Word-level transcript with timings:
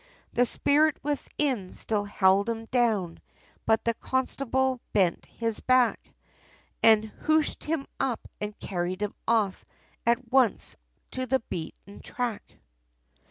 The 0.33 0.47
spirit 0.47 0.97
within, 1.03 1.73
still 1.73 2.05
held 2.05 2.49
him 2.49 2.65
down, 2.71 3.21
But 3.67 3.85
the 3.85 3.93
constable 3.93 4.81
bent 4.93 5.25
his 5.27 5.59
back, 5.59 6.01
And 6.81 7.05
hooshed 7.19 7.63
him 7.65 7.85
up, 7.99 8.27
and 8.41 8.57
carried 8.57 9.03
him 9.03 9.13
off, 9.27 9.63
At 10.03 10.31
once 10.31 10.75
to 11.11 11.27
the 11.27 11.41
beaten 11.41 11.99
track. 11.99 12.41